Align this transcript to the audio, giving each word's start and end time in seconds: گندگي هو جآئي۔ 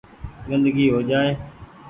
گندگي 0.49 0.85
هو 0.93 0.99
جآئي۔ 1.09 1.31